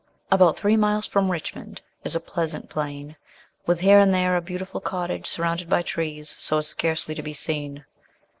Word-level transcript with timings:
ABOUT 0.31 0.57
three 0.57 0.75
miles 0.75 1.05
from 1.05 1.29
Richmond 1.31 1.79
is 2.03 2.15
a 2.15 2.19
pleasant 2.19 2.71
plain, 2.71 3.15
with 3.67 3.81
here 3.81 3.99
and 3.99 4.11
there 4.11 4.35
a 4.35 4.41
beautiful 4.41 4.81
cottage 4.81 5.27
surrounded 5.27 5.69
by 5.69 5.83
trees 5.83 6.27
so 6.39 6.57
as 6.57 6.65
scarcely 6.65 7.13
to 7.13 7.21
be 7.21 7.33
seen. 7.33 7.85